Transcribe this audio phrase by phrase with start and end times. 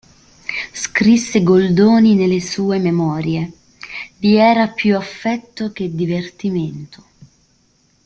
[0.73, 3.53] Scrisse Goldoni nelle sue memorie:
[4.17, 7.05] "Vi era più affetto che divertimento.